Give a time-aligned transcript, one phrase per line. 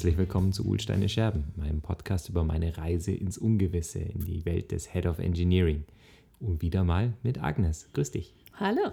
[0.00, 4.72] Herzlich willkommen zu Ulsteine Scherben, meinem Podcast über meine Reise ins Ungewisse, in die Welt
[4.72, 5.84] des Head of Engineering.
[6.40, 7.86] Und wieder mal mit Agnes.
[7.92, 8.32] Grüß dich.
[8.54, 8.92] Hallo.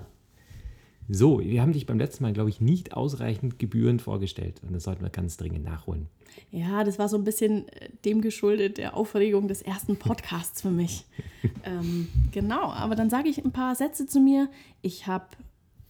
[1.07, 4.61] So, wir haben dich beim letzten Mal, glaube ich, nicht ausreichend gebührend vorgestellt.
[4.67, 6.07] Und das sollten wir ganz dringend nachholen.
[6.51, 10.71] Ja, das war so ein bisschen äh, dem geschuldet, der Aufregung des ersten Podcasts für
[10.71, 11.05] mich.
[11.63, 14.49] ähm, genau, aber dann sage ich ein paar Sätze zu mir.
[14.81, 15.27] Ich habe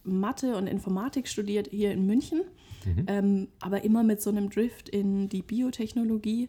[0.08, 2.42] Mathe und Informatik studiert hier in München,
[2.84, 3.04] mhm.
[3.06, 6.48] ähm, aber immer mit so einem Drift in die Biotechnologie,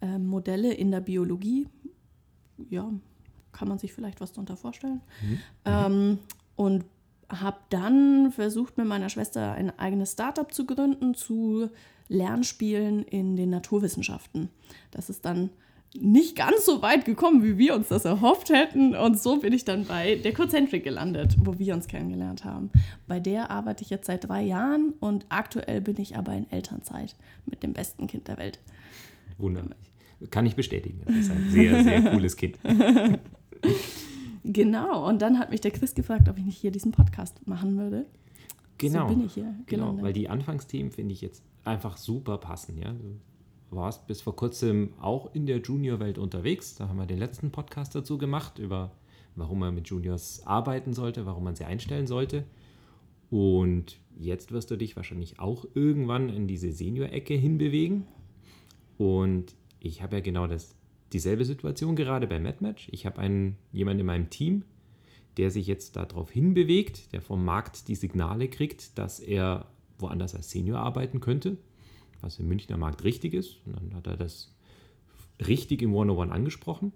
[0.00, 1.68] äh, Modelle in der Biologie.
[2.70, 2.90] Ja,
[3.52, 5.00] kann man sich vielleicht was darunter vorstellen.
[5.22, 5.38] Mhm.
[5.64, 6.18] Ähm,
[6.56, 6.84] und
[7.28, 11.70] habe dann versucht, mit meiner Schwester ein eigenes Startup zu gründen zu
[12.08, 14.50] Lernspielen in den Naturwissenschaften.
[14.90, 15.50] Das ist dann
[16.00, 18.94] nicht ganz so weit gekommen, wie wir uns das erhofft hätten.
[18.94, 22.70] Und so bin ich dann bei der Cocentric gelandet, wo wir uns kennengelernt haben.
[23.06, 27.14] Bei der arbeite ich jetzt seit drei Jahren und aktuell bin ich aber in Elternzeit
[27.46, 28.58] mit dem besten Kind der Welt.
[29.38, 29.76] Wunderbar.
[30.30, 31.00] Kann ich bestätigen.
[31.04, 32.58] Das ist ein sehr, sehr cooles Kind.
[34.44, 37.78] Genau, und dann hat mich der Chris gefragt, ob ich nicht hier diesen Podcast machen
[37.78, 38.06] würde.
[38.78, 39.08] Genau.
[39.08, 39.54] So bin ich hier.
[39.66, 42.78] Genau, weil die Anfangsthemen finde ich jetzt einfach super passen.
[42.78, 42.94] Ja?
[43.74, 46.74] Warst bis vor kurzem auch in der Junior-Welt unterwegs.
[46.74, 48.92] Da haben wir den letzten Podcast dazu gemacht, über
[49.36, 52.44] warum man mit Juniors arbeiten sollte, warum man sie einstellen sollte.
[53.30, 58.06] Und jetzt wirst du dich wahrscheinlich auch irgendwann in diese Senior-Ecke hinbewegen.
[58.96, 60.76] Und ich habe ja genau das
[61.12, 62.88] dieselbe Situation gerade bei MadMatch.
[62.92, 64.64] Ich habe einen, jemanden in meinem Team,
[65.36, 69.66] der sich jetzt darauf hinbewegt, der vom Markt die Signale kriegt, dass er
[69.98, 71.56] woanders als Senior arbeiten könnte,
[72.24, 73.58] was im Münchner Markt richtig ist.
[73.66, 74.54] Und dann hat er das
[75.46, 76.92] richtig im 101 angesprochen.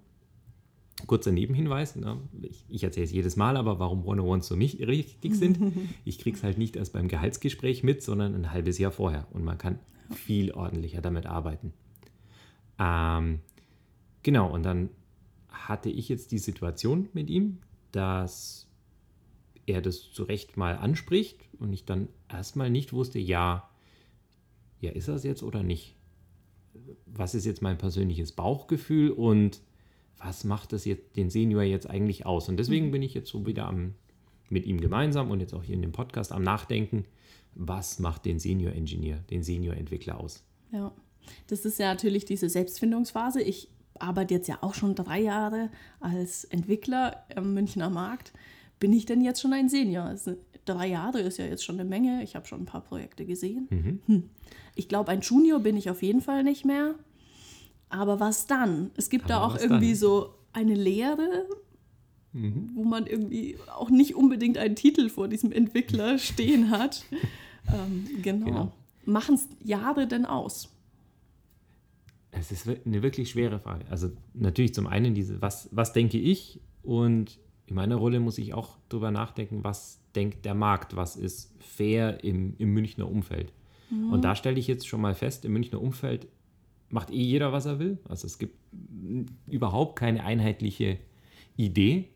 [1.07, 5.35] Kurzer Nebenhinweis, na, ich, ich erzähle es jedes Mal, aber warum 101 so nicht richtig
[5.37, 5.59] sind.
[6.05, 9.27] Ich kriege es halt nicht erst beim Gehaltsgespräch mit, sondern ein halbes Jahr vorher.
[9.31, 9.79] Und man kann
[10.11, 11.73] viel ordentlicher damit arbeiten.
[12.79, 13.41] Ähm,
[14.23, 14.91] Genau, und dann
[15.49, 17.61] hatte ich jetzt die Situation mit ihm,
[17.93, 18.67] dass
[19.67, 23.71] er das zu Recht mal anspricht und ich dann erstmal nicht wusste, ja,
[24.81, 25.95] ja, ist das jetzt oder nicht?
[27.07, 29.61] Was ist jetzt mein persönliches Bauchgefühl und
[30.19, 32.49] was macht das jetzt den Senior jetzt eigentlich aus?
[32.49, 32.93] Und deswegen mhm.
[32.93, 33.95] bin ich jetzt so wieder am,
[34.49, 37.05] mit ihm gemeinsam und jetzt auch hier in dem Podcast am Nachdenken,
[37.55, 40.45] was macht den Senior Engineer, den Senior Entwickler aus?
[40.73, 40.93] Ja,
[41.49, 43.43] das ist ja natürlich diese Selbstfindungsphase.
[43.43, 43.69] Ich
[43.99, 48.33] arbeite jetzt ja auch schon drei Jahre als Entwickler am Münchner Markt.
[48.79, 50.15] Bin ich denn jetzt schon ein Senior?
[50.65, 52.23] Drei Jahre ist ja jetzt schon eine Menge.
[52.23, 53.67] Ich habe schon ein paar Projekte gesehen.
[53.71, 54.01] Mhm.
[54.07, 54.31] Hm.
[54.75, 56.95] Ich glaube, ein Junior bin ich auf jeden Fall nicht mehr.
[57.89, 58.91] Aber was dann?
[58.97, 59.97] Es gibt Aber da auch irgendwie dann?
[59.97, 61.47] so eine Lehre,
[62.33, 62.71] mhm.
[62.75, 67.05] wo man irgendwie auch nicht unbedingt einen Titel vor diesem Entwickler stehen hat.
[67.73, 68.47] ähm, genau.
[68.47, 68.73] genau.
[69.05, 70.69] Machen es Jahre denn aus?
[72.31, 73.87] Es ist eine wirklich schwere Frage.
[73.91, 76.61] Also natürlich zum einen diese, was, was denke ich?
[76.83, 77.39] Und
[77.69, 82.25] in meiner Rolle muss ich auch darüber nachdenken, was denkt der Markt, was ist fair
[82.25, 83.53] im, im Münchner Umfeld.
[83.91, 84.13] Mhm.
[84.13, 86.27] Und da stelle ich jetzt schon mal fest, im Münchner Umfeld
[86.91, 87.99] macht eh jeder, was er will.
[88.09, 88.57] Also es gibt
[89.47, 90.99] überhaupt keine einheitliche
[91.57, 92.09] Idee.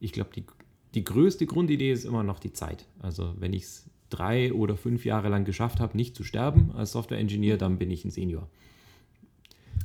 [0.00, 0.44] Ich glaube, die,
[0.94, 2.86] die größte Grundidee ist immer noch die Zeit.
[2.98, 6.92] Also wenn ich es drei oder fünf Jahre lang geschafft habe, nicht zu sterben als
[6.92, 8.48] Software-Engineer, dann bin ich ein Senior.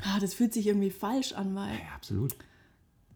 [0.03, 1.74] Ah, das fühlt sich irgendwie falsch an, weil.
[1.74, 2.36] Ja, absolut.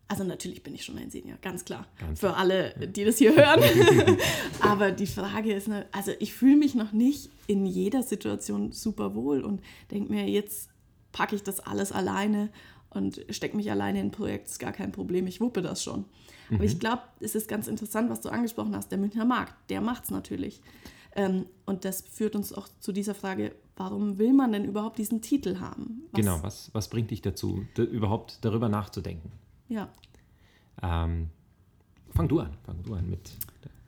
[0.07, 1.88] Also natürlich bin ich schon ein Senior, ganz klar.
[1.99, 4.17] Ganz Für alle, die das hier hören.
[4.59, 9.43] Aber die Frage ist, also ich fühle mich noch nicht in jeder Situation super wohl
[9.43, 10.69] und denke mir, jetzt
[11.11, 12.49] packe ich das alles alleine
[12.91, 16.05] und stecke mich alleine in ein Projekt, ist gar kein Problem, ich wuppe das schon.
[16.49, 16.57] Mhm.
[16.57, 19.81] Aber ich glaube, es ist ganz interessant, was du angesprochen hast, der Münchner Markt, der
[19.81, 20.61] macht es natürlich.
[21.16, 25.22] Ähm, und das führt uns auch zu dieser Frage, warum will man denn überhaupt diesen
[25.22, 26.03] Titel haben?
[26.11, 29.31] Was genau, was, was bringt dich dazu, überhaupt darüber nachzudenken?
[29.70, 29.90] Ja.
[30.82, 31.29] Ähm,
[32.14, 33.32] fang du an, fang du an mit.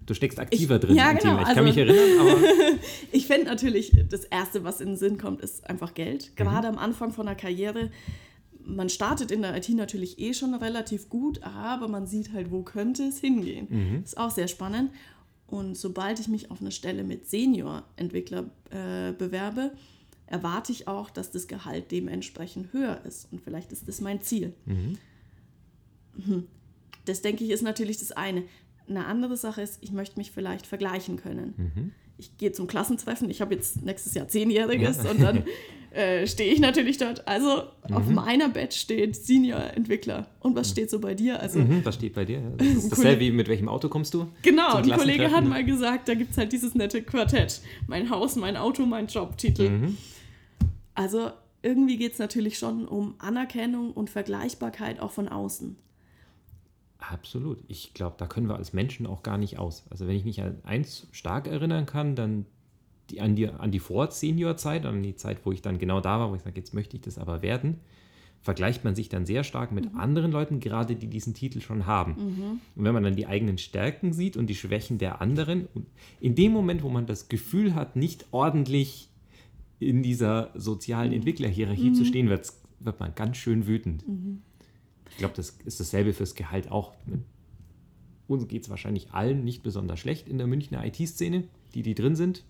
[0.06, 1.42] Du steckst aktiver ich, drin ja, im genau, Thema.
[1.42, 2.40] Ich also, kann mich erinnern, aber.
[3.12, 6.32] ich fände natürlich, das Erste, was in den Sinn kommt, ist einfach Geld.
[6.32, 6.36] Mhm.
[6.36, 6.78] Gerade mhm.
[6.78, 7.92] am Anfang von der Karriere.
[8.64, 12.64] Man startet in der IT natürlich eh schon relativ gut, aber man sieht halt, wo
[12.64, 13.68] könnte es hingehen.
[13.70, 14.04] Mhm.
[14.04, 14.92] Ist auch sehr spannend.
[15.46, 19.72] Und sobald ich mich auf eine Stelle mit Senior-Entwickler äh, bewerbe,
[20.26, 23.32] erwarte ich auch, dass das Gehalt dementsprechend höher ist.
[23.32, 24.54] Und vielleicht ist das mein Ziel.
[24.66, 24.98] Mhm.
[26.26, 26.48] Hm.
[27.06, 28.44] Das denke ich ist natürlich das eine.
[28.90, 31.54] Eine andere Sache ist, ich möchte mich vielleicht vergleichen können.
[31.58, 31.92] Mhm.
[32.18, 35.12] Ich gehe zum Klassentreffen, ich habe jetzt nächstes Jahr Zehnjähriges ja.
[35.12, 35.44] und dann
[35.92, 37.28] äh, stehe ich natürlich dort.
[37.28, 37.96] Also mhm.
[37.96, 40.28] auf meiner Badge steht Senior-Entwickler.
[40.40, 40.72] Und was mhm.
[40.72, 41.40] steht so bei dir?
[41.40, 42.42] Also, mhm, was steht bei dir?
[42.58, 44.28] Das ist dasselbe wie mit welchem Auto kommst du?
[44.42, 47.62] Genau, ein Kollege hat mal gesagt, da gibt es halt dieses nette Quartett.
[47.88, 49.70] Mein Haus, mein Auto, mein Jobtitel.
[49.70, 49.98] Mhm.
[50.94, 51.32] Also
[51.62, 55.78] irgendwie geht es natürlich schon um Anerkennung und Vergleichbarkeit auch von außen.
[57.10, 57.64] Absolut.
[57.68, 59.86] Ich glaube, da können wir als Menschen auch gar nicht aus.
[59.90, 62.46] Also wenn ich mich an eins stark erinnern kann, dann
[63.10, 66.32] die, an die, an die Vor-Senior-Zeit, an die Zeit, wo ich dann genau da war,
[66.32, 67.80] wo ich sage, jetzt möchte ich das aber werden,
[68.42, 70.00] vergleicht man sich dann sehr stark mit mhm.
[70.00, 72.12] anderen Leuten, gerade die diesen Titel schon haben.
[72.12, 72.62] Mhm.
[72.76, 75.68] Und wenn man dann die eigenen Stärken sieht und die Schwächen der anderen,
[76.20, 79.10] in dem Moment, wo man das Gefühl hat, nicht ordentlich
[79.80, 81.18] in dieser sozialen mhm.
[81.18, 82.08] Entwicklerhierarchie zu mhm.
[82.08, 84.08] stehen, wird, wird man ganz schön wütend.
[84.08, 84.42] Mhm.
[85.18, 86.94] Ich glaube, das ist dasselbe fürs Gehalt auch.
[88.28, 92.16] Uns geht es wahrscheinlich allen nicht besonders schlecht in der Münchner IT-Szene, die, die drin
[92.16, 92.44] sind.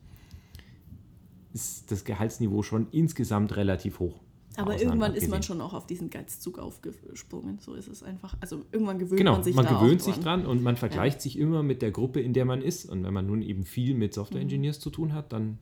[1.54, 4.20] Ist das Gehaltsniveau schon insgesamt relativ hoch.
[4.58, 7.60] Aber irgendwann ist man schon auch auf diesen Geizzug aufgesprungen.
[7.60, 8.36] So ist es einfach.
[8.42, 10.46] Also irgendwann gewöhnt genau, man sich man da gewöhnt sich dran.
[10.46, 11.22] und man vergleicht ja.
[11.22, 12.84] sich immer mit der Gruppe, in der man ist.
[12.84, 14.82] Und wenn man nun eben viel mit Software Engineers mhm.
[14.82, 15.58] zu tun hat, dann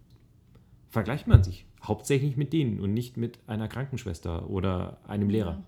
[0.90, 5.52] vergleicht man sich hauptsächlich mit denen und nicht mit einer Krankenschwester oder einem Lehrer.
[5.52, 5.64] Ja.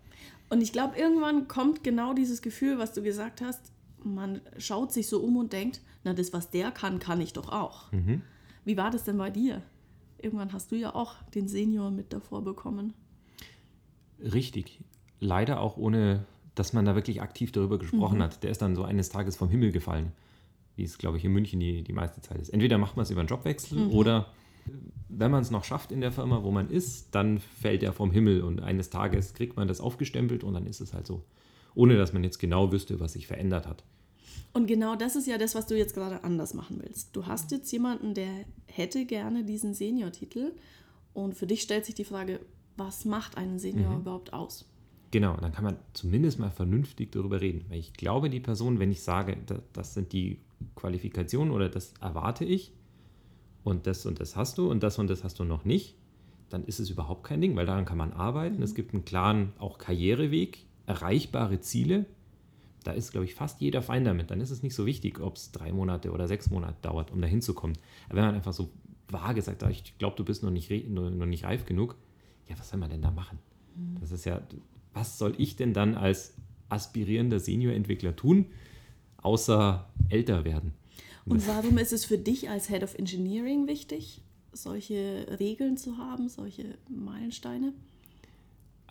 [0.49, 3.71] Und ich glaube, irgendwann kommt genau dieses Gefühl, was du gesagt hast.
[4.03, 7.49] Man schaut sich so um und denkt, na, das, was der kann, kann ich doch
[7.49, 7.91] auch.
[7.91, 8.21] Mhm.
[8.63, 9.61] Wie war das denn bei dir?
[10.19, 12.93] Irgendwann hast du ja auch den Senior mit davor bekommen.
[14.19, 14.79] Richtig.
[15.19, 18.23] Leider auch ohne, dass man da wirklich aktiv darüber gesprochen mhm.
[18.23, 18.43] hat.
[18.43, 20.11] Der ist dann so eines Tages vom Himmel gefallen,
[20.75, 22.49] wie es, glaube ich, in München die, die meiste Zeit ist.
[22.49, 23.91] Entweder macht man es über einen Jobwechsel mhm.
[23.91, 24.31] oder
[25.09, 28.11] wenn man es noch schafft in der Firma, wo man ist, dann fällt er vom
[28.11, 31.23] Himmel und eines Tages kriegt man das aufgestempelt und dann ist es halt so.
[31.75, 33.83] Ohne dass man jetzt genau wüsste, was sich verändert hat.
[34.53, 37.15] Und genau das ist ja das, was du jetzt gerade anders machen willst.
[37.15, 40.53] Du hast jetzt jemanden, der hätte gerne diesen Senior-Titel
[41.13, 42.39] und für dich stellt sich die Frage,
[42.75, 44.01] was macht einen Senior mhm.
[44.01, 44.65] überhaupt aus?
[45.11, 47.65] Genau, dann kann man zumindest mal vernünftig darüber reden.
[47.69, 49.37] Weil ich glaube, die Person, wenn ich sage,
[49.73, 50.41] das sind die
[50.75, 52.73] Qualifikationen oder das erwarte ich,
[53.63, 55.95] und das und das hast du und das und das hast du noch nicht,
[56.49, 58.61] dann ist es überhaupt kein Ding, weil daran kann man arbeiten.
[58.61, 62.05] Es gibt einen klaren auch Karriereweg, erreichbare Ziele.
[62.83, 64.31] Da ist, glaube ich, fast jeder fein damit.
[64.31, 67.21] Dann ist es nicht so wichtig, ob es drei Monate oder sechs Monate dauert, um
[67.21, 67.77] da hinzukommen.
[68.07, 68.69] Aber wenn man einfach so
[69.09, 71.95] vage sagt, ah, ich glaube, du bist noch nicht, noch nicht reif genug,
[72.47, 73.39] ja, was soll man denn da machen?
[73.75, 73.97] Mhm.
[73.99, 74.41] Das ist ja,
[74.93, 76.35] was soll ich denn dann als
[76.69, 78.47] aspirierender Senior-Entwickler tun,
[79.17, 80.73] außer älter werden?
[81.29, 84.21] Und warum ist es für dich als Head of Engineering wichtig,
[84.53, 87.73] solche Regeln zu haben, solche Meilensteine?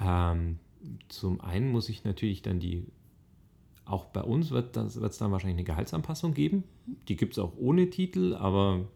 [0.01, 0.59] Ähm,
[1.09, 2.85] zum einen muss ich natürlich dann die,
[3.85, 6.65] auch bei uns wird es dann wahrscheinlich eine Gehaltsanpassung geben.
[7.09, 8.87] Die gibt es auch ohne Titel, aber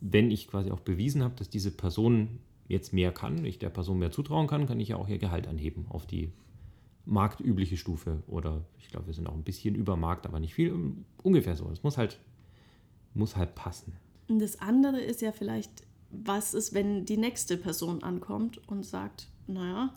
[0.00, 3.98] wenn ich quasi auch bewiesen habe, dass diese Person jetzt mehr kann, ich der Person
[3.98, 6.30] mehr zutrauen kann, kann ich ja auch ihr Gehalt anheben auf die
[7.06, 8.22] marktübliche Stufe.
[8.26, 10.74] Oder ich glaube, wir sind auch ein bisschen über Markt, aber nicht viel.
[11.22, 11.68] Ungefähr so.
[11.70, 12.18] Es muss halt,
[13.14, 13.92] muss halt passen.
[14.28, 15.70] Und das andere ist ja vielleicht,
[16.10, 19.92] was ist, wenn die nächste Person ankommt und sagt, naja,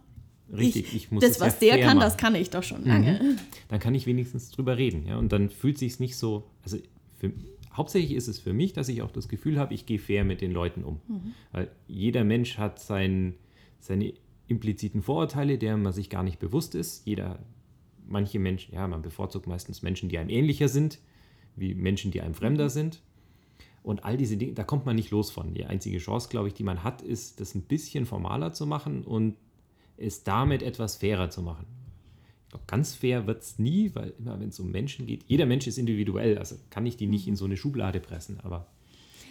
[0.55, 2.05] Richtig, ich, ich muss das, was ja der kann, machen.
[2.05, 3.19] das kann ich doch schon lange.
[3.21, 3.37] Mhm.
[3.67, 5.17] Dann kann ich wenigstens drüber reden, ja.
[5.17, 6.45] Und dann fühlt sich nicht so.
[6.63, 6.77] Also
[7.17, 7.33] für,
[7.73, 10.41] hauptsächlich ist es für mich, dass ich auch das Gefühl habe, ich gehe fair mit
[10.41, 11.01] den Leuten um.
[11.07, 11.33] Mhm.
[11.51, 13.35] Weil jeder Mensch hat sein,
[13.79, 14.13] seine
[14.47, 17.05] impliziten Vorurteile, deren man sich gar nicht bewusst ist.
[17.05, 17.39] Jeder,
[18.07, 20.99] manche Menschen, ja, man bevorzugt meistens Menschen, die einem ähnlicher sind,
[21.55, 22.69] wie Menschen, die einem fremder mhm.
[22.69, 23.01] sind.
[23.83, 25.53] Und all diese Dinge, da kommt man nicht los von.
[25.53, 29.03] Die einzige Chance, glaube ich, die man hat, ist, das ein bisschen formaler zu machen
[29.03, 29.35] und
[29.95, 31.65] es damit etwas fairer zu machen.
[32.43, 35.45] Ich glaube, ganz fair wird es nie, weil immer, wenn es um Menschen geht, jeder
[35.45, 37.31] Mensch ist individuell, also kann ich die nicht mhm.
[37.31, 38.67] in so eine Schublade pressen, aber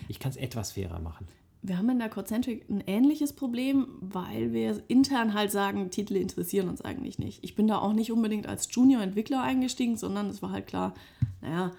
[0.09, 1.27] ich kann es etwas fairer machen.
[1.67, 6.69] Wir haben in der Codecentric ein ähnliches Problem, weil wir intern halt sagen, Titel interessieren
[6.69, 7.43] uns eigentlich nicht.
[7.43, 10.95] Ich bin da auch nicht unbedingt als Junior-Entwickler eingestiegen, sondern es war halt klar,
[11.41, 11.73] naja,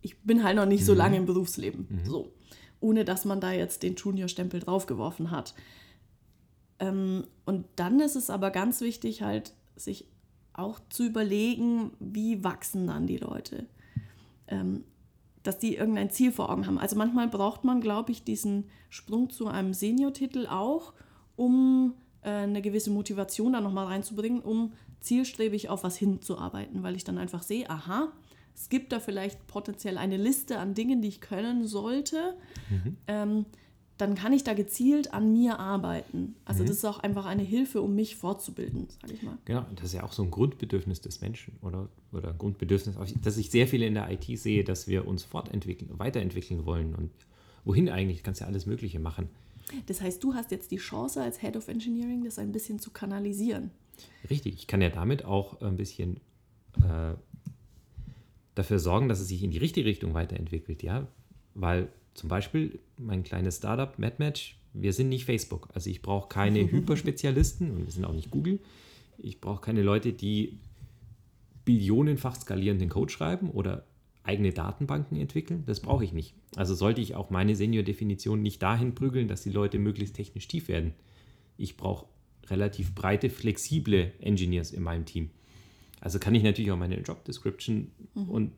[0.00, 0.98] ich bin halt noch nicht so mhm.
[0.98, 1.88] lange im Berufsleben.
[1.90, 2.08] Mhm.
[2.08, 2.32] So.
[2.78, 5.54] Ohne dass man da jetzt den Junior-Stempel draufgeworfen hat.
[6.78, 10.06] Ähm, und dann ist es aber ganz wichtig, halt sich
[10.52, 13.66] auch zu überlegen, wie wachsen dann die Leute.
[14.46, 14.84] Ähm,
[15.46, 16.78] dass die irgendein Ziel vor Augen haben.
[16.78, 20.92] Also manchmal braucht man, glaube ich, diesen Sprung zu einem Senior-Titel auch,
[21.36, 27.04] um äh, eine gewisse Motivation da nochmal reinzubringen, um zielstrebig auf was hinzuarbeiten, weil ich
[27.04, 28.12] dann einfach sehe, aha,
[28.54, 32.36] es gibt da vielleicht potenziell eine Liste an Dingen, die ich können sollte.
[32.70, 32.96] Mhm.
[33.06, 33.46] Ähm,
[33.98, 36.34] dann kann ich da gezielt an mir arbeiten.
[36.44, 36.68] Also mhm.
[36.68, 39.38] das ist auch einfach eine Hilfe, um mich fortzubilden, sage ich mal.
[39.44, 43.36] Genau, das ist ja auch so ein Grundbedürfnis des Menschen oder, oder ein Grundbedürfnis, dass
[43.38, 47.10] ich sehr viele in der IT sehe, dass wir uns fortentwickeln, weiterentwickeln wollen und
[47.64, 49.28] wohin eigentlich, kannst ja alles Mögliche machen.
[49.86, 52.90] Das heißt, du hast jetzt die Chance als Head of Engineering, das ein bisschen zu
[52.90, 53.70] kanalisieren.
[54.28, 56.20] Richtig, ich kann ja damit auch ein bisschen
[56.76, 57.14] äh,
[58.54, 61.08] dafür sorgen, dass es sich in die richtige Richtung weiterentwickelt, ja,
[61.54, 65.68] weil zum Beispiel mein kleines Startup, MadMatch, wir sind nicht Facebook.
[65.74, 68.60] Also ich brauche keine Hyperspezialisten und wir sind auch nicht Google.
[69.18, 70.58] Ich brauche keine Leute, die
[71.64, 73.84] billionenfach skalierenden Code schreiben oder
[74.22, 75.64] eigene Datenbanken entwickeln.
[75.66, 76.34] Das brauche ich nicht.
[76.56, 80.68] Also sollte ich auch meine Senior-Definition nicht dahin prügeln, dass die Leute möglichst technisch tief
[80.68, 80.94] werden.
[81.56, 82.06] Ich brauche
[82.48, 85.30] relativ breite, flexible Engineers in meinem Team.
[86.00, 88.28] Also kann ich natürlich auch meine Job Description mhm.
[88.28, 88.52] und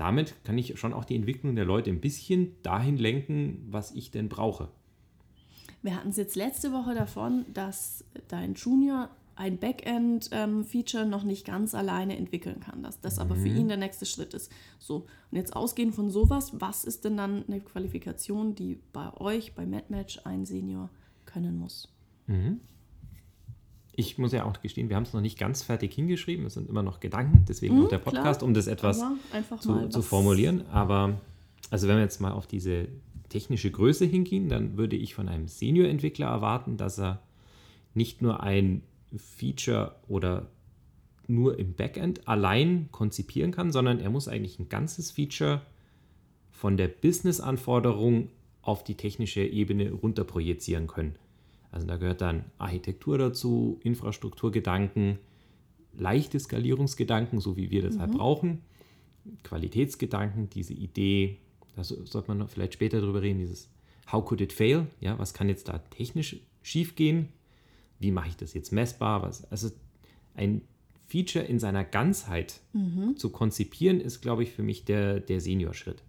[0.00, 4.10] damit kann ich schon auch die Entwicklung der Leute ein bisschen dahin lenken, was ich
[4.10, 4.68] denn brauche.
[5.82, 11.46] Wir hatten es jetzt letzte Woche davon, dass dein Junior ein Backend-Feature ähm, noch nicht
[11.46, 13.56] ganz alleine entwickeln kann, dass das aber für mhm.
[13.56, 14.50] ihn der nächste Schritt ist.
[14.78, 19.54] So, und jetzt ausgehend von sowas, was ist denn dann eine Qualifikation, die bei euch,
[19.54, 20.90] bei MadMatch, ein Senior
[21.26, 21.88] können muss?
[22.26, 22.60] Mhm.
[24.00, 26.70] Ich muss ja auch gestehen, wir haben es noch nicht ganz fertig hingeschrieben, es sind
[26.70, 28.48] immer noch Gedanken, deswegen mhm, auch der Podcast, klar.
[28.48, 29.04] um das etwas
[29.60, 30.64] zu, zu formulieren.
[30.72, 31.20] Aber
[31.68, 32.88] also wenn wir jetzt mal auf diese
[33.28, 37.20] technische Größe hingehen, dann würde ich von einem Senior-Entwickler erwarten, dass er
[37.92, 38.80] nicht nur ein
[39.14, 40.46] Feature oder
[41.26, 45.60] nur im Backend allein konzipieren kann, sondern er muss eigentlich ein ganzes Feature
[46.50, 48.30] von der Business-Anforderung
[48.62, 51.16] auf die technische Ebene runterprojizieren können.
[51.70, 55.18] Also da gehört dann Architektur dazu, Infrastrukturgedanken,
[55.92, 58.14] leichte Skalierungsgedanken, so wie wir das halt mhm.
[58.14, 58.62] halt brauchen,
[59.44, 61.38] Qualitätsgedanken, diese Idee,
[61.76, 63.70] da sollte man vielleicht später drüber reden, dieses
[64.10, 64.86] How could it fail?
[65.00, 67.28] Ja, was kann jetzt da technisch schiefgehen?
[68.00, 69.22] wie mache ich das jetzt messbar?
[69.22, 69.70] Was, also
[70.34, 70.62] ein
[71.06, 73.16] Feature in seiner Ganzheit mhm.
[73.16, 76.02] zu konzipieren, ist, glaube ich, für mich der, der Senior-Schritt.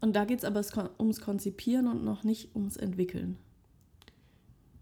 [0.00, 0.62] Und da geht es aber
[0.98, 3.38] ums Konzipieren und noch nicht ums Entwickeln.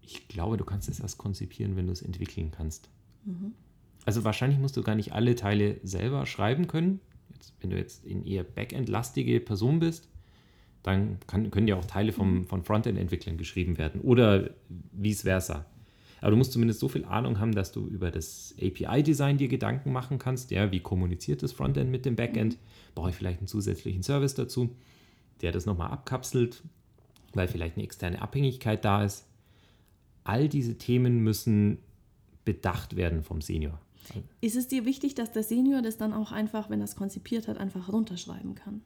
[0.03, 2.89] Ich glaube, du kannst es erst konzipieren, wenn du es entwickeln kannst.
[3.25, 3.53] Mhm.
[4.05, 7.01] Also wahrscheinlich musst du gar nicht alle Teile selber schreiben können.
[7.35, 10.09] Jetzt, wenn du jetzt in eher Backend-lastige Person bist,
[10.83, 12.45] dann kann, können ja auch Teile vom, mhm.
[12.47, 15.67] von Frontend-Entwicklern geschrieben werden oder vice versa.
[16.21, 19.93] Aber du musst zumindest so viel Ahnung haben, dass du über das API-Design dir Gedanken
[19.93, 20.51] machen kannst.
[20.51, 22.59] Ja, wie kommuniziert das Frontend mit dem Backend?
[22.95, 24.77] Brauche ich vielleicht einen zusätzlichen Service dazu,
[25.41, 26.63] der das nochmal abkapselt,
[27.33, 29.27] weil vielleicht eine externe Abhängigkeit da ist.
[30.31, 31.79] All diese Themen müssen
[32.45, 33.81] bedacht werden vom Senior.
[34.41, 37.49] Ist es dir wichtig, dass der Senior das dann auch einfach, wenn er es konzipiert
[37.49, 38.83] hat, einfach runterschreiben kann?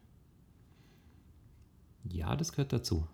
[2.10, 3.06] Ja, das gehört dazu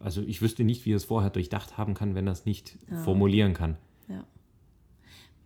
[0.00, 2.76] also ich wüsste nicht, wie er es vorher durchdacht haben kann, wenn er es nicht
[2.90, 3.02] ja.
[3.02, 3.76] formulieren kann.
[4.08, 4.24] Ja.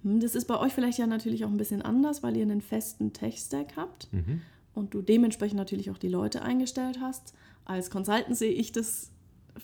[0.03, 2.61] Hm, das ist bei euch vielleicht ja natürlich auch ein bisschen anders, weil ihr einen
[2.61, 4.43] festen Tech-Stack habt mhm.
[4.75, 7.35] und du dementsprechend natürlich auch die Leute eingestellt hast.
[7.65, 9.11] Als Consultant sehe ich das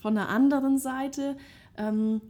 [0.01, 1.37] von der anderen Seite.
[1.79, 2.21] Ähm,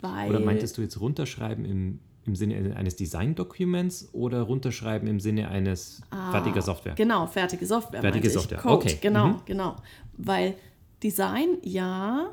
[0.00, 5.48] weil oder meintest du jetzt runterschreiben im, im Sinne eines Design-Documents oder runterschreiben im Sinne
[5.48, 6.94] eines ah, fertiger Software?
[6.94, 8.00] Genau, fertige Software.
[8.00, 8.98] Fertige Software, Code, okay.
[9.00, 9.40] Genau, mhm.
[9.44, 9.76] genau.
[10.16, 10.54] Weil
[11.02, 12.30] Design, ja.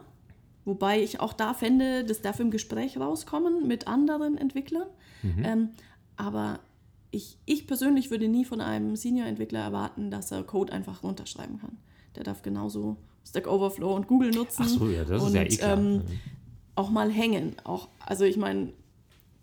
[0.65, 4.87] Wobei ich auch da fände, das darf im Gespräch rauskommen mit anderen Entwicklern.
[5.23, 5.43] Mhm.
[5.43, 5.69] Ähm,
[6.15, 6.59] aber
[7.11, 11.77] ich, ich persönlich würde nie von einem Senior-Entwickler erwarten, dass er Code einfach runterschreiben kann.
[12.15, 12.97] Der darf genauso
[13.27, 14.63] Stack Overflow und Google nutzen.
[14.65, 15.77] Ach so, ja, das und, ist ja eh klar.
[15.77, 16.03] Ähm, mhm.
[16.75, 17.55] auch mal hängen.
[17.63, 18.73] Auch, also ich meine,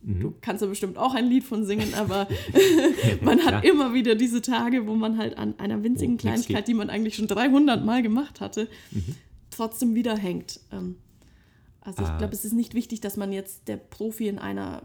[0.06, 0.20] Mhm.
[0.20, 2.28] Du kannst da bestimmt auch ein Lied von singen, aber
[3.22, 3.70] man hat ja.
[3.70, 7.16] immer wieder diese Tage, wo man halt an einer winzigen oh, Kleinigkeit, die man eigentlich
[7.16, 9.16] schon 300 Mal gemacht hatte, mhm.
[9.50, 10.60] trotzdem wieder hängt.
[10.70, 10.96] Ähm,
[11.80, 12.18] also ich ah.
[12.18, 14.82] glaube, es ist nicht wichtig, dass man jetzt der Profi in einer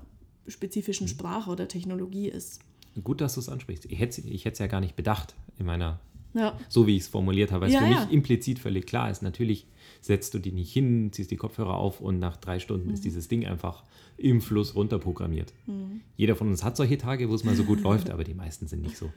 [0.48, 1.12] spezifischen mhm.
[1.12, 2.60] Sprache oder Technologie ist.
[3.04, 3.86] Gut, dass du es ansprichst.
[3.86, 6.00] Ich hätte es ja gar nicht bedacht in meiner,
[6.34, 6.58] ja.
[6.70, 7.66] so wie ich es formuliert habe.
[7.66, 9.22] Was ja, für mich implizit völlig klar ist.
[9.22, 9.66] Natürlich
[10.02, 12.94] setzt du die nicht hin, ziehst die Kopfhörer auf und nach drei Stunden mhm.
[12.94, 13.84] ist dieses Ding einfach
[14.18, 15.54] im Fluss runterprogrammiert.
[15.68, 16.02] Mhm.
[16.18, 18.68] Jeder von uns hat solche Tage, wo es mal so gut läuft, aber die meisten
[18.68, 19.12] sind nicht so.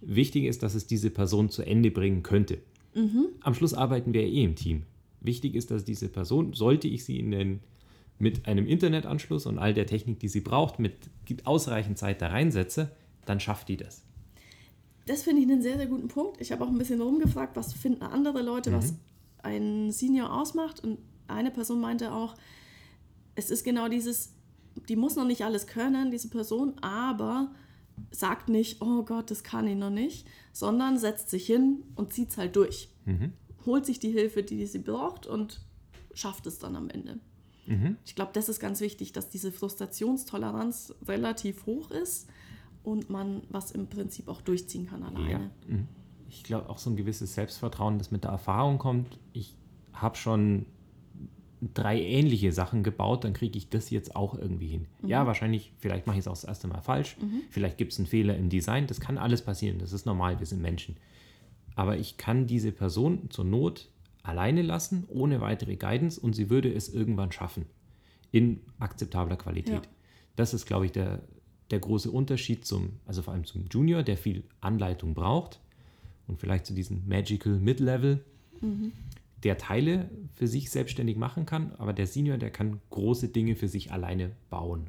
[0.00, 2.58] Wichtig ist, dass es diese Person zu Ende bringen könnte.
[2.94, 3.26] Mhm.
[3.40, 4.84] Am Schluss arbeiten wir eh im Team.
[5.20, 7.60] Wichtig ist, dass diese Person, sollte ich sie in den,
[8.18, 10.94] mit einem Internetanschluss und all der Technik, die sie braucht, mit
[11.44, 12.90] ausreichend Zeit da reinsetze,
[13.26, 14.04] dann schafft die das.
[15.10, 16.40] Das finde ich einen sehr, sehr guten Punkt.
[16.40, 18.74] Ich habe auch ein bisschen rumgefragt, was finden andere Leute, mhm.
[18.76, 18.94] was
[19.42, 20.84] ein Senior ausmacht.
[20.84, 22.36] Und eine Person meinte auch,
[23.34, 24.34] es ist genau dieses,
[24.88, 27.52] die muss noch nicht alles können, diese Person, aber
[28.12, 32.30] sagt nicht, oh Gott, das kann ich noch nicht, sondern setzt sich hin und zieht
[32.30, 32.88] es halt durch.
[33.04, 33.32] Mhm.
[33.66, 35.60] Holt sich die Hilfe, die sie braucht und
[36.14, 37.18] schafft es dann am Ende.
[37.66, 37.96] Mhm.
[38.04, 42.28] Ich glaube, das ist ganz wichtig, dass diese Frustrationstoleranz relativ hoch ist
[42.82, 45.30] und man was im Prinzip auch durchziehen kann alleine.
[45.30, 45.38] Ja.
[45.66, 45.88] Mhm
[46.30, 49.18] ich glaube, auch so ein gewisses Selbstvertrauen, das mit der Erfahrung kommt.
[49.32, 49.56] Ich
[49.92, 50.66] habe schon
[51.74, 54.86] drei ähnliche Sachen gebaut, dann kriege ich das jetzt auch irgendwie hin.
[55.02, 55.08] Mhm.
[55.08, 57.16] Ja, wahrscheinlich, vielleicht mache ich es auch das erste Mal falsch.
[57.20, 57.42] Mhm.
[57.50, 58.86] Vielleicht gibt es einen Fehler im Design.
[58.86, 59.78] Das kann alles passieren.
[59.78, 60.38] Das ist normal.
[60.38, 60.96] Wir sind Menschen.
[61.74, 63.90] Aber ich kann diese Person zur Not
[64.22, 67.66] alleine lassen, ohne weitere Guidance und sie würde es irgendwann schaffen.
[68.30, 69.74] In akzeptabler Qualität.
[69.74, 69.92] Ja.
[70.36, 71.22] Das ist, glaube ich, der,
[71.70, 75.60] der große Unterschied zum, also vor allem zum Junior, der viel Anleitung braucht
[76.26, 78.24] und vielleicht zu diesem Magical Mid-Level,
[78.60, 78.92] mhm.
[79.42, 83.68] der Teile für sich selbstständig machen kann, aber der Senior, der kann große Dinge für
[83.68, 84.88] sich alleine bauen.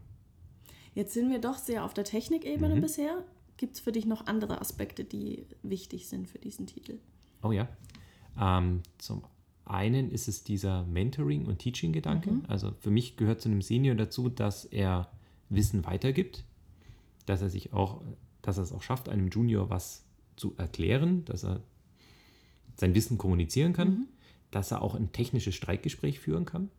[0.94, 2.82] Jetzt sind wir doch sehr auf der Technikebene mhm.
[2.82, 3.24] bisher.
[3.58, 6.98] Gibt es für dich noch andere Aspekte, die wichtig sind für diesen Titel?
[7.44, 7.70] Oh ja.
[8.40, 9.24] Ähm, zum
[9.66, 12.32] einen ist es dieser Mentoring- und Teaching-Gedanke.
[12.32, 12.44] Mhm.
[12.48, 15.12] Also für mich gehört zu einem Senior dazu, dass er
[15.50, 16.44] Wissen weitergibt,
[17.26, 18.02] dass er sich auch,
[18.42, 21.62] dass er es auch schafft, einem Junior was zu erklären, dass er
[22.76, 24.08] sein Wissen kommunizieren kann, mhm.
[24.50, 26.70] dass er auch ein technisches Streitgespräch führen kann.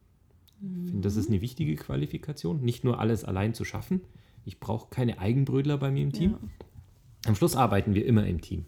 [0.63, 4.01] Ich finde, das ist eine wichtige Qualifikation, nicht nur alles allein zu schaffen.
[4.45, 6.31] Ich brauche keine Eigenbrödler bei mir im Team.
[6.33, 6.39] Ja.
[7.27, 8.67] Am Schluss arbeiten wir immer im Team.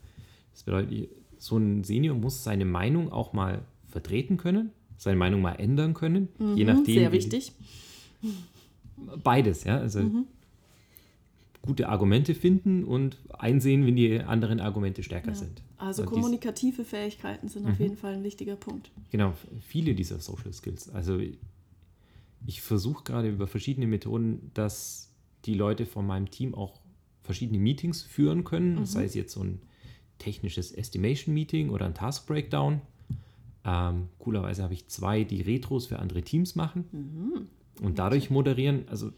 [0.52, 5.54] Das bedeutet, so ein Senior muss seine Meinung auch mal vertreten können, seine Meinung mal
[5.54, 6.94] ändern können, mhm, je nachdem.
[6.94, 7.52] Sehr wichtig.
[9.22, 9.78] Beides, ja.
[9.78, 10.26] Also mhm.
[11.64, 15.34] Gute Argumente finden und einsehen, wenn die anderen Argumente stärker ja.
[15.34, 15.62] sind.
[15.78, 17.84] Also, also kommunikative dies, Fähigkeiten sind auf mhm.
[17.84, 18.90] jeden Fall ein wichtiger Punkt.
[19.10, 20.90] Genau, viele dieser Social Skills.
[20.90, 21.18] Also
[22.46, 25.10] ich versuche gerade über verschiedene Methoden, dass
[25.46, 26.80] die Leute von meinem Team auch
[27.22, 28.84] verschiedene Meetings führen können, mhm.
[28.84, 29.62] sei es jetzt so ein
[30.18, 32.82] technisches Estimation-Meeting oder ein Task-Breakdown.
[33.64, 37.84] Ähm, coolerweise habe ich zwei, die Retros für andere Teams machen mhm.
[37.84, 38.86] und dadurch moderieren.
[38.88, 39.12] Also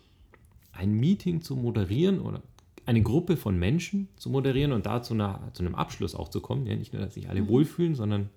[0.76, 2.42] ein Meeting zu moderieren oder
[2.86, 6.40] eine Gruppe von Menschen zu moderieren und da zu, einer, zu einem Abschluss auch zu
[6.40, 6.66] kommen.
[6.66, 7.48] Ja, nicht nur, dass sich alle mhm.
[7.48, 8.30] wohlfühlen, sondern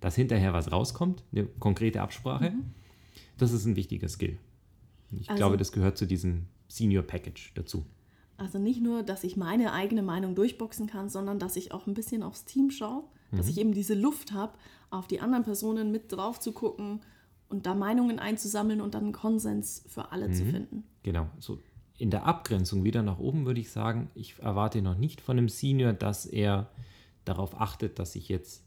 [0.00, 2.50] dass hinterher was rauskommt, eine konkrete Absprache.
[2.50, 2.66] Mhm.
[3.38, 4.38] Das ist ein wichtiger Skill.
[5.10, 7.84] Ich also, glaube, das gehört zu diesem Senior Package dazu.
[8.36, 11.94] Also nicht nur, dass ich meine eigene Meinung durchboxen kann, sondern dass ich auch ein
[11.94, 13.36] bisschen aufs Team schaue, mhm.
[13.38, 14.52] dass ich eben diese Luft habe,
[14.90, 17.00] auf die anderen Personen mit drauf zu gucken
[17.48, 20.34] und da Meinungen einzusammeln und dann einen Konsens für alle mhm.
[20.34, 20.84] zu finden.
[21.02, 21.28] Genau.
[21.38, 21.58] So
[21.98, 25.48] in der Abgrenzung wieder nach oben würde ich sagen, ich erwarte noch nicht von einem
[25.48, 26.70] Senior, dass er
[27.24, 28.64] darauf achtet, dass ich jetzt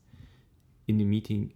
[0.86, 1.54] in dem Meeting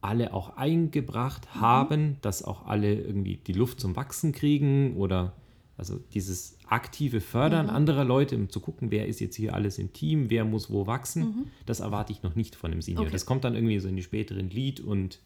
[0.00, 1.60] alle auch eingebracht mhm.
[1.60, 5.34] haben, dass auch alle irgendwie die Luft zum Wachsen kriegen oder
[5.78, 7.72] also dieses aktive Fördern mhm.
[7.72, 10.86] anderer Leute, um zu gucken, wer ist jetzt hier alles im Team, wer muss wo
[10.86, 11.46] wachsen, mhm.
[11.66, 13.04] das erwarte ich noch nicht von einem Senior.
[13.04, 13.12] Okay.
[13.12, 15.20] Das kommt dann irgendwie so in die späteren Lead- und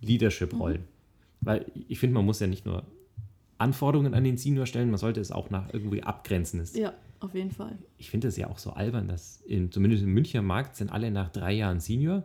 [0.00, 0.82] Leadership-Rollen.
[0.82, 0.86] Mhm.
[1.40, 2.84] Weil ich finde, man muss ja nicht nur
[3.58, 6.62] Anforderungen an den Senior stellen, man sollte es auch nach irgendwie abgrenzen.
[6.74, 7.76] Ja, auf jeden Fall.
[7.98, 11.10] Ich finde es ja auch so albern, dass in, zumindest im Münchner Markt sind alle
[11.10, 12.22] nach drei Jahren Senior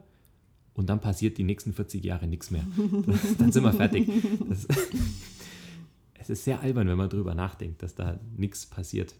[0.75, 2.65] und dann passiert die nächsten 40 Jahre nichts mehr.
[3.07, 4.07] Das, dann sind wir fertig.
[4.47, 4.67] Das,
[6.19, 9.15] es ist sehr albern, wenn man darüber nachdenkt, dass da nichts passiert.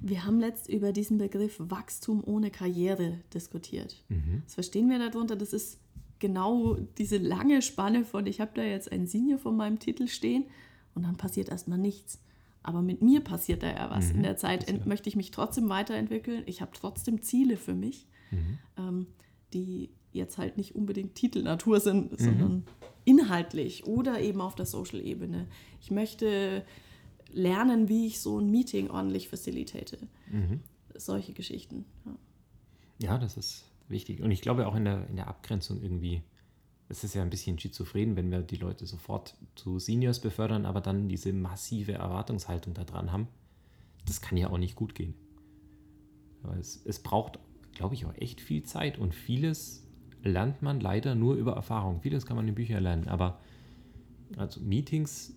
[0.00, 4.02] Wir haben letzt über diesen Begriff Wachstum ohne Karriere diskutiert.
[4.08, 4.42] Mhm.
[4.44, 5.36] Was verstehen wir darunter?
[5.36, 5.78] Das ist
[6.18, 10.44] genau diese lange Spanne von, ich habe da jetzt ein Senior von meinem Titel stehen
[10.96, 12.20] und dann passiert erstmal nichts.
[12.62, 14.08] Aber mit mir passiert da ja was.
[14.08, 14.16] Mhm.
[14.16, 14.76] In der Zeit ja.
[14.84, 16.42] möchte ich mich trotzdem weiterentwickeln.
[16.46, 18.58] Ich habe trotzdem Ziele für mich, mhm.
[18.76, 19.06] ähm,
[19.52, 22.24] die jetzt halt nicht unbedingt Titelnatur sind, mhm.
[22.24, 22.64] sondern
[23.04, 25.46] inhaltlich oder eben auf der Social-Ebene.
[25.80, 26.64] Ich möchte
[27.32, 29.98] lernen, wie ich so ein Meeting ordentlich facilitate.
[30.30, 30.60] Mhm.
[30.96, 31.84] Solche Geschichten.
[32.98, 33.10] Ja.
[33.10, 33.18] ja.
[33.18, 34.22] das ist wichtig.
[34.22, 36.22] Und ich glaube auch in der, in der Abgrenzung irgendwie,
[36.88, 40.80] es ist ja ein bisschen schizophren, wenn wir die Leute sofort zu Seniors befördern, aber
[40.80, 43.28] dann diese massive Erwartungshaltung da dran haben.
[44.06, 45.14] Das kann ja auch nicht gut gehen.
[46.42, 47.38] Aber es, es braucht,
[47.74, 49.84] glaube ich, auch echt viel Zeit und vieles
[50.22, 52.00] lernt man leider nur über Erfahrung.
[52.00, 53.40] Vieles kann man in Büchern lernen, aber
[54.36, 55.34] also Meetings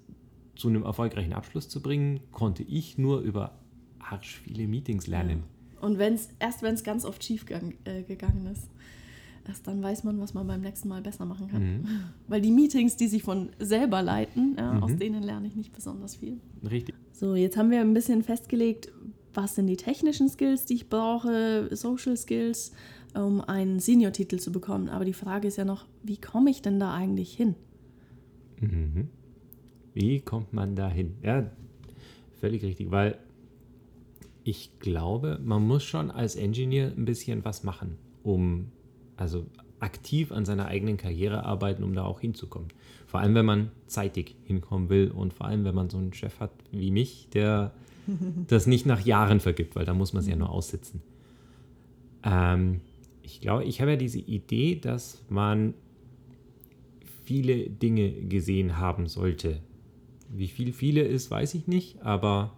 [0.55, 3.57] zu einem erfolgreichen Abschluss zu bringen, konnte ich nur über
[3.99, 5.43] arsch viele Meetings lernen.
[5.81, 8.69] Und wenn's, erst wenn es ganz oft schief äh, gegangen ist,
[9.49, 11.62] erst dann weiß man, was man beim nächsten Mal besser machen kann.
[11.62, 11.85] Mhm.
[12.27, 14.83] Weil die Meetings, die sich von selber leiten, ja, mhm.
[14.83, 16.38] aus denen lerne ich nicht besonders viel.
[16.69, 16.95] Richtig.
[17.12, 18.91] So, jetzt haben wir ein bisschen festgelegt,
[19.33, 22.71] was sind die technischen Skills, die ich brauche, Social Skills,
[23.13, 24.88] um einen Senior-Titel zu bekommen.
[24.89, 27.55] Aber die Frage ist ja noch, wie komme ich denn da eigentlich hin?
[28.62, 29.09] Mhm.
[29.93, 31.15] Wie kommt man da hin?
[31.23, 31.49] Ja,
[32.39, 33.17] völlig richtig, weil
[34.43, 38.71] ich glaube, man muss schon als Engineer ein bisschen was machen, um
[39.19, 39.45] also
[39.79, 42.69] aktiv an seiner eigenen Karriere arbeiten, um da auch hinzukommen.
[43.08, 46.39] Vor allem, wenn man zeitig hinkommen will und vor allem, wenn man so einen Chef
[46.39, 47.73] hat wie mich, der
[48.47, 51.01] das nicht nach Jahren vergibt, weil da muss man es ja nur aussitzen.
[52.23, 52.82] Ähm,
[53.23, 55.73] ich glaube, ich habe ja diese Idee, dass man
[57.23, 59.60] viele Dinge gesehen haben sollte.
[60.29, 62.53] Wie viel viele ist, weiß ich nicht, aber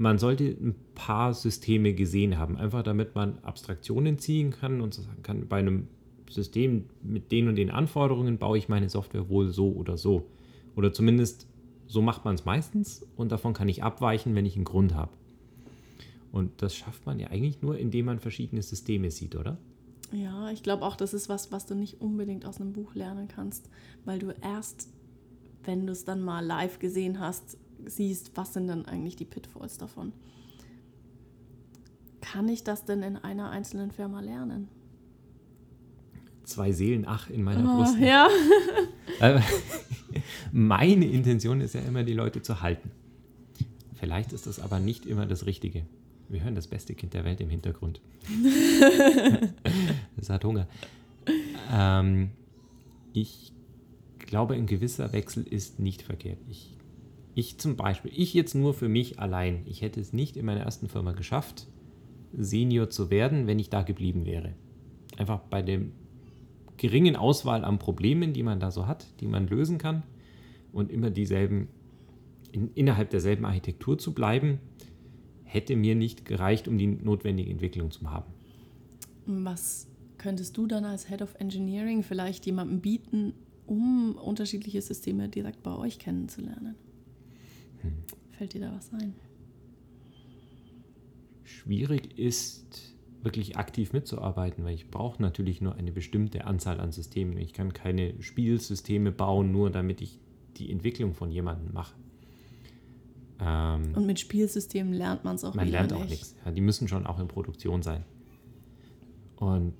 [0.00, 5.22] man sollte ein paar Systeme gesehen haben, einfach damit man Abstraktionen ziehen kann und sagen
[5.22, 5.88] kann, bei einem
[6.30, 10.24] System mit den und den Anforderungen baue ich meine Software wohl so oder so.
[10.74, 11.46] Oder zumindest
[11.86, 15.12] so macht man es meistens und davon kann ich abweichen, wenn ich einen Grund habe.
[16.32, 19.58] Und das schafft man ja eigentlich nur, indem man verschiedene Systeme sieht, oder?
[20.12, 23.28] Ja, ich glaube auch, das ist was, was du nicht unbedingt aus einem Buch lernen
[23.28, 23.68] kannst,
[24.06, 24.88] weil du erst,
[25.64, 29.78] wenn du es dann mal live gesehen hast, siehst, was sind dann eigentlich die Pitfalls
[29.78, 30.12] davon.
[32.20, 34.68] Kann ich das denn in einer einzelnen Firma lernen?
[36.44, 37.98] Zwei Seelen, ach, in meiner Oh, Brust.
[37.98, 38.28] ja.
[39.20, 39.42] Aber
[40.52, 42.90] Meine Intention ist ja immer, die Leute zu halten.
[43.94, 45.84] Vielleicht ist das aber nicht immer das Richtige.
[46.28, 48.00] Wir hören das beste Kind der Welt im Hintergrund.
[50.16, 50.66] das hat Hunger.
[51.72, 52.30] Ähm,
[53.12, 53.52] ich
[54.18, 56.38] glaube, ein gewisser Wechsel ist nicht verkehrt.
[56.48, 56.76] Ich,
[57.34, 60.60] ich zum Beispiel, ich jetzt nur für mich allein, ich hätte es nicht in meiner
[60.60, 61.66] ersten Firma geschafft,
[62.32, 64.54] Senior zu werden, wenn ich da geblieben wäre.
[65.16, 65.82] Einfach bei der
[66.76, 70.02] geringen Auswahl an Problemen, die man da so hat, die man lösen kann
[70.72, 71.68] und immer dieselben,
[72.52, 74.60] in, innerhalb derselben Architektur zu bleiben,
[75.44, 78.32] hätte mir nicht gereicht, um die notwendige Entwicklung zu haben.
[79.26, 79.88] Was
[80.18, 83.34] könntest du dann als Head of Engineering vielleicht jemandem bieten,
[83.66, 86.76] um unterschiedliche Systeme direkt bei euch kennenzulernen?
[87.82, 87.92] Hm.
[88.32, 89.14] Fällt dir da was ein?
[91.44, 97.36] Schwierig ist wirklich aktiv mitzuarbeiten, weil ich brauche natürlich nur eine bestimmte Anzahl an Systemen.
[97.36, 100.18] Ich kann keine Spielsysteme bauen, nur damit ich
[100.56, 101.94] die Entwicklung von jemandem mache.
[103.40, 106.34] Ähm, Und mit Spielsystemen lernt man es auch Man lernt auch nichts.
[106.44, 108.04] Ja, die müssen schon auch in Produktion sein.
[109.36, 109.74] Und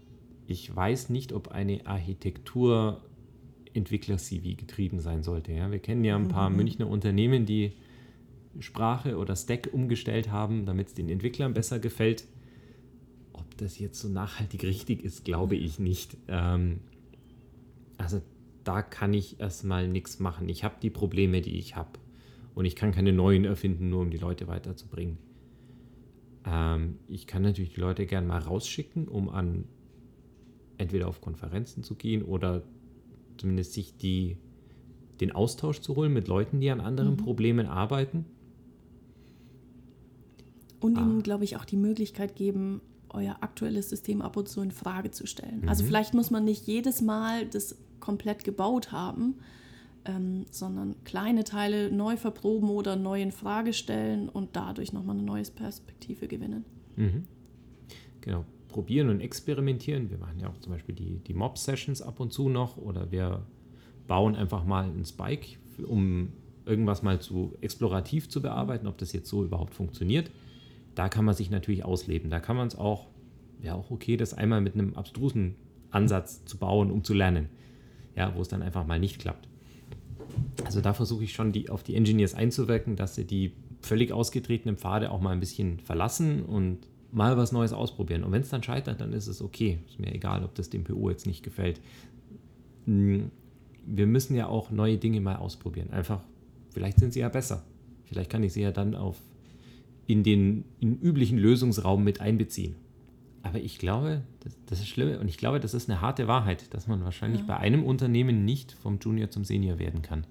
[0.47, 3.03] ich weiß nicht, ob eine Architektur
[3.73, 5.53] Entwickler-CV getrieben sein sollte.
[5.53, 6.57] Ja, wir kennen ja ein paar mhm.
[6.57, 7.73] Münchner Unternehmen, die
[8.59, 12.27] Sprache oder Stack umgestellt haben, damit es den Entwicklern besser gefällt.
[13.33, 16.17] Ob das jetzt so nachhaltig richtig ist, glaube ich nicht.
[16.29, 16.81] Ähm,
[17.97, 18.21] also
[18.65, 20.49] da kann ich erstmal nichts machen.
[20.49, 21.99] Ich habe die Probleme, die ich habe.
[22.55, 25.19] Und ich kann keine neuen erfinden, nur um die Leute weiterzubringen.
[26.45, 29.65] Ähm, ich kann natürlich die Leute gerne mal rausschicken, um an
[30.77, 32.63] entweder auf Konferenzen zu gehen oder
[33.37, 34.39] zumindest sich die,
[35.21, 37.19] den Austausch zu holen mit Leuten, die an anderen mhm.
[37.19, 38.25] Problemen arbeiten.
[40.81, 41.03] Und ah.
[41.03, 45.11] ihnen, glaube ich, auch die Möglichkeit geben, euer aktuelles System ab und zu in Frage
[45.11, 45.55] zu stellen.
[45.55, 45.69] Also mhm.
[45.69, 49.37] Also vielleicht muss man nicht jedes Mal das komplett gebaut haben,
[50.05, 55.25] ähm, sondern kleine Teile neu verproben oder neu in Frage stellen und dadurch nochmal eine
[55.25, 56.65] neue Perspektive gewinnen.
[56.97, 57.25] Mhm.
[58.23, 60.11] Genau, probieren und experimentieren.
[60.11, 63.45] Wir machen ja auch zum Beispiel die, die Mob-Sessions ab und zu noch oder wir
[64.07, 66.33] bauen einfach mal einen Spike, um
[66.67, 70.31] irgendwas mal zu explorativ zu bearbeiten, ob das jetzt so überhaupt funktioniert.
[71.01, 72.29] Da kann man sich natürlich ausleben.
[72.29, 73.07] Da kann man es auch,
[73.59, 75.55] wäre auch okay, das einmal mit einem abstrusen
[75.91, 77.49] Ansatz zu bauen, um zu lernen.
[78.15, 79.49] Ja, wo es dann einfach mal nicht klappt.
[80.63, 84.77] Also da versuche ich schon die, auf die Engineers einzuwirken, dass sie die völlig ausgetretenen
[84.77, 86.81] Pfade auch mal ein bisschen verlassen und
[87.13, 88.23] mal was Neues ausprobieren.
[88.23, 89.79] Und wenn es dann scheitert, dann ist es okay.
[89.89, 91.81] Ist mir egal, ob das dem PO jetzt nicht gefällt.
[92.85, 93.31] Hm,
[93.87, 95.89] wir müssen ja auch neue Dinge mal ausprobieren.
[95.93, 96.21] Einfach,
[96.69, 97.65] vielleicht sind sie ja besser.
[98.05, 99.17] Vielleicht kann ich sie ja dann auf
[100.07, 102.75] in den in üblichen Lösungsraum mit einbeziehen.
[103.43, 106.73] Aber ich glaube, das, das, ist schlimm und ich glaube, das ist eine harte Wahrheit,
[106.75, 107.47] dass man wahrscheinlich ja.
[107.47, 110.27] bei einem Unternehmen nicht vom Junior zum Senior werden kann.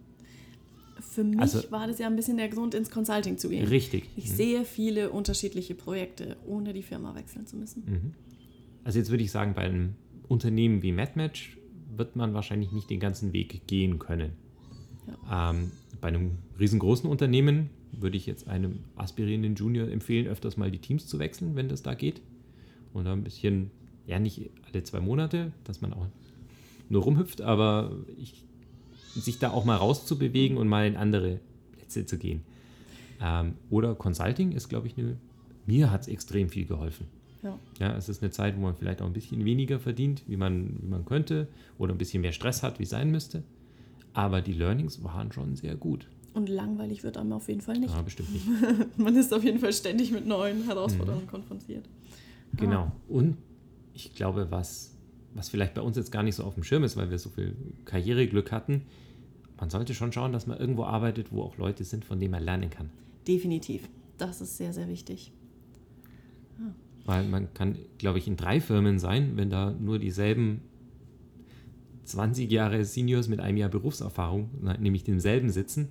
[1.00, 3.68] Für mich also, war das ja ein bisschen der Grund, ins Consulting zu gehen.
[3.68, 4.10] Richtig.
[4.16, 4.36] Ich mhm.
[4.36, 7.84] sehe viele unterschiedliche Projekte, ohne die Firma wechseln zu müssen.
[7.86, 8.14] Mhm.
[8.84, 9.96] Also jetzt würde ich sagen, bei einem
[10.28, 11.58] Unternehmen wie MadMatch
[11.96, 14.34] wird man wahrscheinlich nicht den ganzen Weg gehen können.
[15.08, 15.52] Ja.
[15.52, 20.80] Ähm, bei einem riesengroßen Unternehmen würde ich jetzt einem aspirierenden Junior empfehlen, öfters mal die
[20.80, 22.22] Teams zu wechseln, wenn das da geht
[22.94, 23.72] und ein bisschen,
[24.06, 26.08] ja nicht alle zwei Monate, dass man auch
[26.90, 28.46] nur rumhüpft, aber ich,
[29.16, 31.40] sich da auch mal rauszubewegen und mal in andere
[31.74, 32.42] Plätze zu gehen.
[33.22, 35.18] Ähm, oder Consulting ist, glaube ich, eine,
[35.66, 37.08] mir hat es extrem viel geholfen.
[37.44, 37.58] Ja.
[37.80, 37.96] ja.
[37.96, 40.88] Es ist eine Zeit, wo man vielleicht auch ein bisschen weniger verdient, wie man, wie
[40.88, 41.48] man könnte,
[41.78, 43.44] oder ein bisschen mehr Stress hat, wie es sein müsste.
[44.14, 46.08] Aber die Learnings waren schon sehr gut.
[46.34, 47.94] Und langweilig wird einem auf jeden Fall nicht.
[47.94, 48.46] Ja, bestimmt nicht.
[48.98, 51.30] man ist auf jeden Fall ständig mit neuen Herausforderungen mhm.
[51.30, 51.86] konfrontiert.
[52.56, 52.84] Genau.
[52.84, 52.96] Ah.
[53.08, 53.38] Und
[53.94, 54.96] ich glaube, was,
[55.34, 57.30] was vielleicht bei uns jetzt gar nicht so auf dem Schirm ist, weil wir so
[57.30, 58.84] viel Karriereglück hatten,
[59.60, 62.44] man sollte schon schauen, dass man irgendwo arbeitet, wo auch Leute sind, von denen man
[62.44, 62.90] lernen kann.
[63.28, 63.90] Definitiv.
[64.18, 65.32] Das ist sehr, sehr wichtig.
[66.60, 66.72] Ah.
[67.06, 70.62] Weil man kann, glaube ich, in drei Firmen sein, wenn da nur dieselben
[72.06, 75.90] 20 Jahre Seniors mit einem Jahr Berufserfahrung, nämlich demselben sitzen,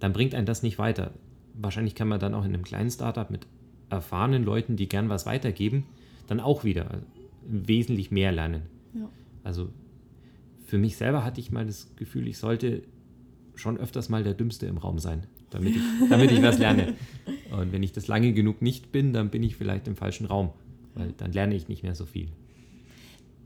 [0.00, 1.12] dann bringt einen das nicht weiter.
[1.54, 3.46] Wahrscheinlich kann man dann auch in einem kleinen Startup mit
[3.90, 5.84] erfahrenen Leuten, die gern was weitergeben,
[6.26, 7.00] dann auch wieder
[7.46, 8.62] wesentlich mehr lernen.
[8.94, 9.08] Ja.
[9.44, 9.70] Also
[10.66, 12.82] für mich selber hatte ich mal das Gefühl, ich sollte
[13.54, 16.94] schon öfters mal der Dümmste im Raum sein, damit ich, damit ich was lerne.
[17.50, 20.50] Und wenn ich das lange genug nicht bin, dann bin ich vielleicht im falschen Raum,
[20.94, 22.28] weil dann lerne ich nicht mehr so viel.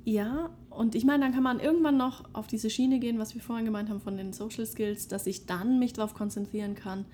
[0.04, 3.40] Ja, und ich meine, dann kann man irgendwann noch auf diese Schiene gehen, was wir
[3.40, 7.04] vorhin gemeint haben von den Social Skills, dass ich dann mich darauf konzentrieren kann,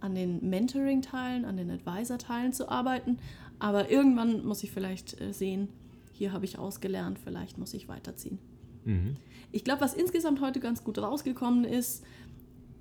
[0.00, 3.18] an den Mentoring-Teilen, an den Advisor-Teilen zu arbeiten.
[3.58, 5.68] Aber irgendwann muss ich vielleicht äh, sehen,
[6.12, 8.38] hier habe ich ausgelernt, vielleicht muss ich weiterziehen.
[8.84, 9.16] Mhm.
[9.50, 12.04] Ich glaube, was insgesamt heute ganz gut rausgekommen ist,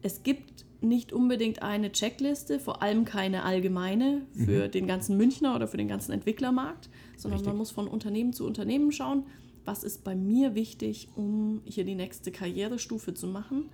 [0.04, 4.72] es gibt nicht unbedingt eine Checkliste, vor allem keine allgemeine für mhm.
[4.72, 7.48] den ganzen Münchner oder für den ganzen Entwicklermarkt, sondern Richtig.
[7.48, 9.24] man muss von Unternehmen zu Unternehmen schauen,
[9.66, 13.70] was ist bei mir wichtig, um hier die nächste Karrierestufe zu machen.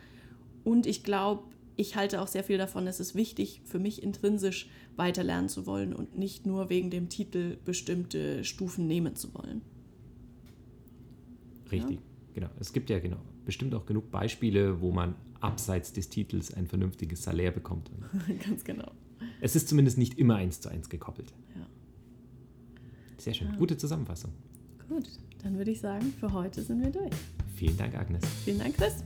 [0.64, 1.44] Und ich glaube,
[1.76, 5.94] ich halte auch sehr viel davon, es ist wichtig für mich intrinsisch weiterlernen zu wollen
[5.94, 9.62] und nicht nur wegen dem Titel bestimmte Stufen nehmen zu wollen.
[11.72, 12.02] Richtig, ja?
[12.34, 12.50] genau.
[12.60, 17.24] Es gibt ja genau bestimmt auch genug Beispiele, wo man abseits des Titels ein vernünftiges
[17.24, 17.92] Salär bekommt.
[18.48, 18.92] Ganz genau.
[19.42, 21.34] Es ist zumindest nicht immer eins zu eins gekoppelt.
[21.56, 21.68] Ja.
[23.18, 23.50] Sehr schön.
[23.50, 23.56] Ja.
[23.56, 24.32] Gute Zusammenfassung.
[24.88, 25.08] Gut,
[25.44, 27.14] dann würde ich sagen, für heute sind wir durch.
[27.56, 28.24] Vielen Dank, Agnes.
[28.44, 29.04] Vielen Dank, Chris.